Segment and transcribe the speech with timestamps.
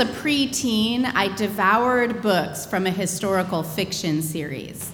[0.00, 4.92] a preteen, I devoured books from a historical fiction series.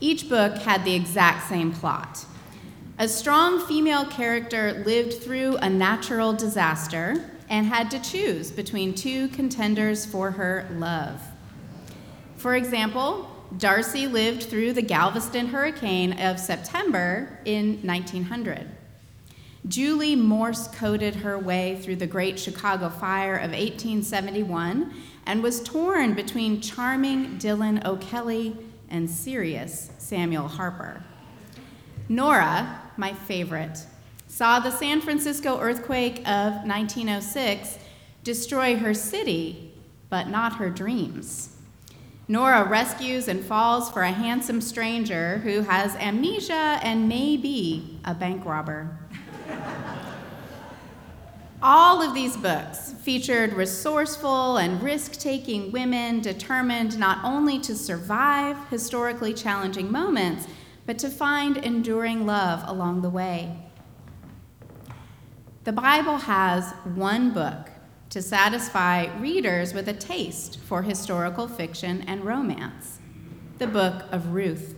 [0.00, 2.24] Each book had the exact same plot.
[2.98, 9.28] A strong female character lived through a natural disaster and had to choose between two
[9.28, 11.20] contenders for her love.
[12.36, 18.66] For example, Darcy lived through the Galveston hurricane of September in 1900.
[19.68, 24.94] Julie Morse coded her way through the Great Chicago Fire of 1871
[25.24, 28.56] and was torn between charming Dylan O'Kelly
[28.88, 31.02] and serious Samuel Harper.
[32.08, 33.78] Nora, my favorite,
[34.28, 37.78] saw the San Francisco earthquake of 1906
[38.22, 39.72] destroy her city,
[40.08, 41.56] but not her dreams.
[42.28, 48.14] Nora rescues and falls for a handsome stranger who has amnesia and may be a
[48.14, 48.98] bank robber.
[51.62, 58.56] All of these books featured resourceful and risk taking women determined not only to survive
[58.68, 60.46] historically challenging moments,
[60.84, 63.56] but to find enduring love along the way.
[65.64, 67.70] The Bible has one book
[68.10, 73.00] to satisfy readers with a taste for historical fiction and romance
[73.58, 74.74] the book of Ruth.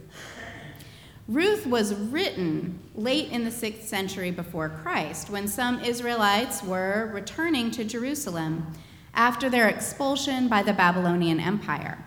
[1.29, 7.71] Ruth was written late in the 6th century before Christ when some Israelites were returning
[7.73, 8.73] to Jerusalem
[9.13, 12.03] after their expulsion by the Babylonian Empire.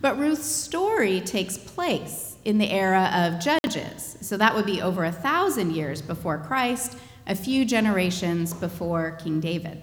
[0.00, 5.04] But Ruth's story takes place in the era of Judges, so that would be over
[5.04, 6.96] a thousand years before Christ,
[7.26, 9.82] a few generations before King David.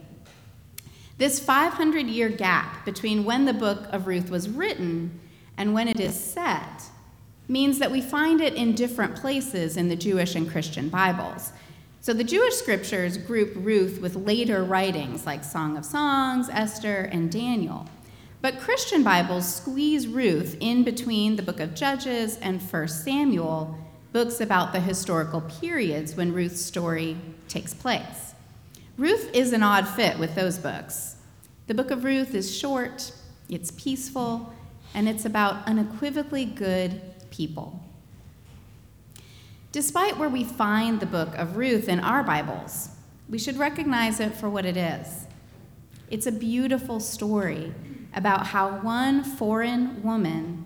[1.19, 5.19] This 500 year gap between when the book of Ruth was written
[5.57, 6.89] and when it is set
[7.47, 11.51] means that we find it in different places in the Jewish and Christian Bibles.
[12.01, 17.31] So the Jewish scriptures group Ruth with later writings like Song of Songs, Esther, and
[17.31, 17.87] Daniel.
[18.41, 23.77] But Christian Bibles squeeze Ruth in between the book of Judges and 1 Samuel,
[24.13, 28.33] books about the historical periods when Ruth's story takes place.
[28.97, 31.15] Ruth is an odd fit with those books.
[31.67, 33.11] The book of Ruth is short,
[33.49, 34.53] it's peaceful,
[34.93, 37.01] and it's about unequivocally good
[37.37, 37.79] people.
[39.71, 42.89] Despite where we find the book of Ruth in our Bibles,
[43.29, 45.27] we should recognize it for what it is.
[46.09, 47.73] It's a beautiful story
[48.15, 50.65] about how one foreign woman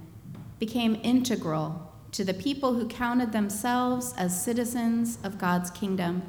[0.59, 6.21] became integral to the people who counted themselves as citizens of God's kingdom.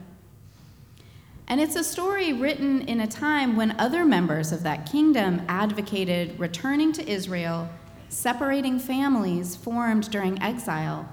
[1.46, 6.40] And it's a story written in a time when other members of that kingdom advocated
[6.40, 7.68] returning to Israel
[8.12, 11.10] separating families formed during exile,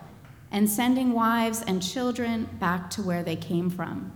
[0.51, 4.11] and sending wives and children back to where they came from.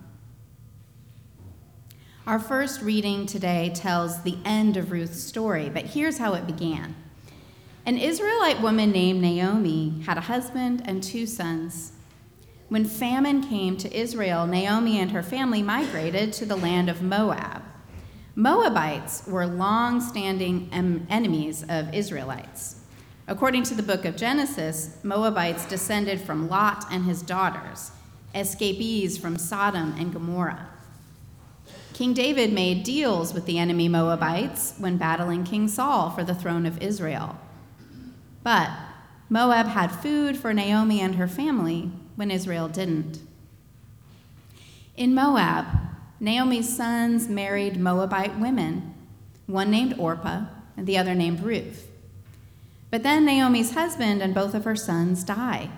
[2.27, 6.95] Our first reading today tells the end of Ruth's story, but here's how it began.
[7.85, 11.93] An Israelite woman named Naomi had a husband and two sons.
[12.69, 17.62] When famine came to Israel, Naomi and her family migrated to the land of Moab.
[18.35, 22.81] Moabites were long standing em- enemies of Israelites.
[23.27, 27.91] According to the book of Genesis, Moabites descended from Lot and his daughters,
[28.33, 30.67] escapees from Sodom and Gomorrah.
[31.93, 36.65] King David made deals with the enemy Moabites when battling King Saul for the throne
[36.65, 37.37] of Israel.
[38.41, 38.71] But
[39.29, 43.19] Moab had food for Naomi and her family when Israel didn't.
[44.97, 45.65] In Moab,
[46.19, 48.93] Naomi's sons married Moabite women,
[49.47, 50.45] one named Orpah
[50.77, 51.89] and the other named Ruth.
[52.89, 55.69] But then Naomi's husband and both of her sons die,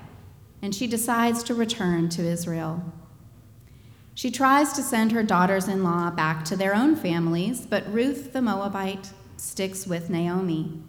[0.62, 2.94] and she decides to return to Israel.
[4.14, 8.34] She tries to send her daughters in law back to their own families, but Ruth
[8.34, 10.82] the Moabite sticks with Naomi.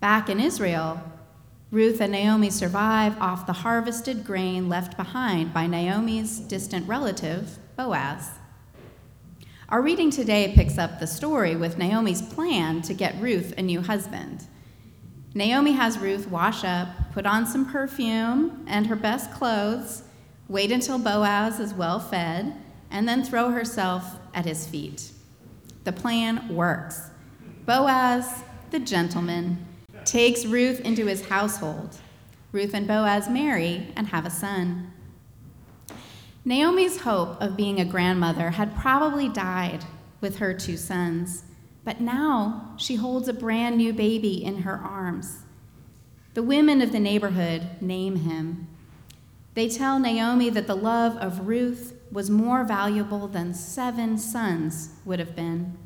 [0.00, 1.02] Back in Israel,
[1.70, 8.37] Ruth and Naomi survive off the harvested grain left behind by Naomi's distant relative, Boaz.
[9.70, 13.82] Our reading today picks up the story with Naomi's plan to get Ruth a new
[13.82, 14.46] husband.
[15.34, 20.04] Naomi has Ruth wash up, put on some perfume and her best clothes,
[20.48, 22.54] wait until Boaz is well fed,
[22.90, 25.10] and then throw herself at his feet.
[25.84, 27.10] The plan works.
[27.66, 29.66] Boaz, the gentleman,
[30.06, 31.94] takes Ruth into his household.
[32.52, 34.94] Ruth and Boaz marry and have a son.
[36.48, 39.84] Naomi's hope of being a grandmother had probably died
[40.22, 41.44] with her two sons,
[41.84, 45.40] but now she holds a brand new baby in her arms.
[46.32, 48.66] The women of the neighborhood name him.
[49.52, 55.18] They tell Naomi that the love of Ruth was more valuable than seven sons would
[55.18, 55.76] have been.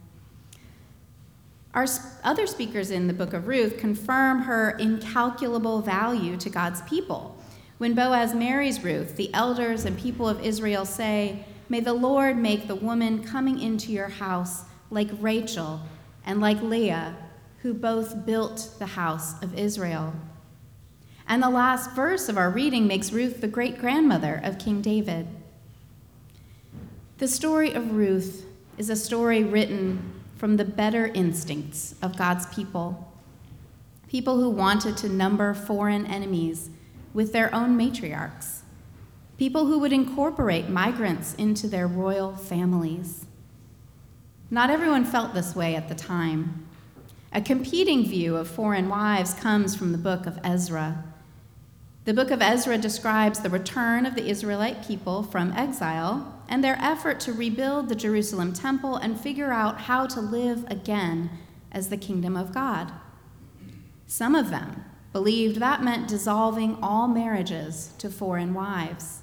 [1.75, 1.87] Our
[2.23, 7.37] other speakers in the book of Ruth confirm her incalculable value to God's people.
[7.83, 12.69] When Boaz marries Ruth, the elders and people of Israel say, May the Lord make
[12.69, 15.81] the woman coming into your house like Rachel
[16.25, 17.17] and like Leah,
[17.63, 20.15] who both built the house of Israel.
[21.27, 25.27] And the last verse of our reading makes Ruth the great grandmother of King David.
[27.19, 28.47] The story of Ruth
[28.79, 33.13] is a story written from the better instincts of God's people,
[34.07, 36.71] people who wanted to number foreign enemies
[37.15, 38.61] with their own matriarchs,
[39.39, 43.27] people who would incorporate migrants into their royal families.
[44.51, 46.67] Not everyone felt this way at the time.
[47.33, 51.05] A competing view of foreign wives comes from the book of Ezra.
[52.05, 56.77] The book of Ezra describes the return of the Israelite people from exile and their
[56.81, 61.31] effort to rebuild the Jerusalem temple and figure out how to live again
[61.71, 62.93] as the kingdom of God.
[64.07, 69.23] Some of them believed that meant dissolving all marriages to foreign wives.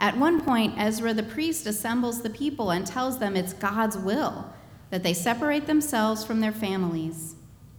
[0.00, 4.52] At one point, Ezra the priest assembles the people and tells them it's God's will
[4.90, 7.36] that they separate themselves from their families.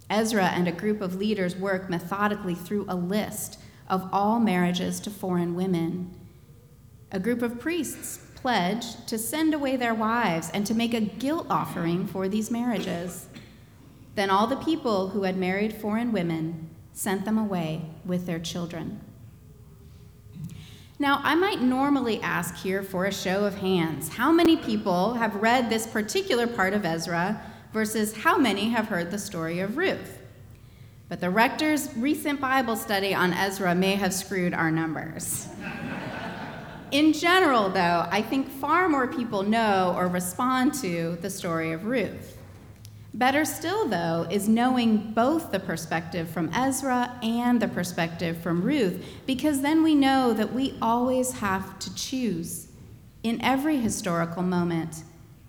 [0.09, 3.59] Ezra and a group of leaders work methodically through a list
[3.89, 6.11] of all marriages to foreign women.
[7.11, 11.47] A group of priests pledge to send away their wives and to make a guilt
[11.49, 13.27] offering for these marriages.
[14.15, 19.01] Then all the people who had married foreign women sent them away with their children.
[20.99, 24.09] Now, I might normally ask here for a show of hands.
[24.09, 27.41] How many people have read this particular part of Ezra
[27.73, 30.19] versus how many have heard the story of Ruth?
[31.09, 35.47] But the rector's recent Bible study on Ezra may have screwed our numbers.
[36.91, 41.85] In general, though, I think far more people know or respond to the story of
[41.85, 42.37] Ruth.
[43.13, 49.05] Better still, though, is knowing both the perspective from Ezra and the perspective from Ruth,
[49.27, 52.69] because then we know that we always have to choose
[53.21, 55.03] in every historical moment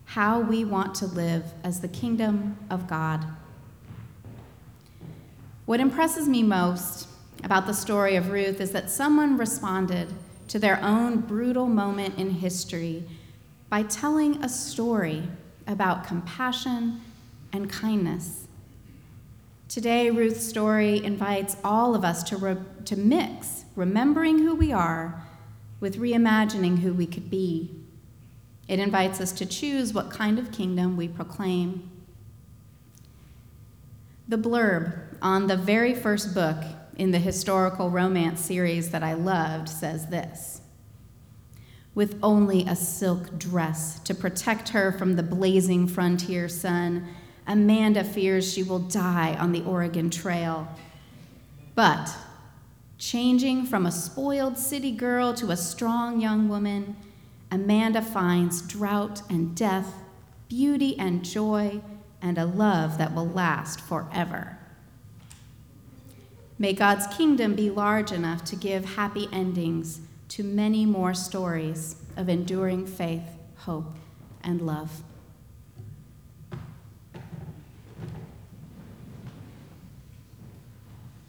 [0.04, 3.24] how we want to live as the kingdom of God.
[5.64, 7.08] What impresses me most
[7.42, 10.12] about the story of Ruth is that someone responded
[10.48, 13.04] to their own brutal moment in history
[13.70, 15.22] by telling a story
[15.66, 17.00] about compassion
[17.54, 18.48] and kindness.
[19.68, 25.24] Today, Ruth's story invites all of us to, re- to mix remembering who we are
[25.78, 27.70] with reimagining who we could be.
[28.66, 31.90] It invites us to choose what kind of kingdom we proclaim.
[34.26, 36.56] The blurb on the very first book
[36.96, 40.60] in the historical romance series that I loved says this
[41.94, 47.06] With only a silk dress to protect her from the blazing frontier sun,
[47.46, 50.68] Amanda fears she will die on the Oregon Trail.
[51.74, 52.14] But,
[52.98, 56.96] changing from a spoiled city girl to a strong young woman,
[57.50, 59.94] Amanda finds drought and death,
[60.48, 61.80] beauty and joy,
[62.22, 64.58] and a love that will last forever.
[66.58, 72.28] May God's kingdom be large enough to give happy endings to many more stories of
[72.28, 73.96] enduring faith, hope,
[74.42, 75.02] and love.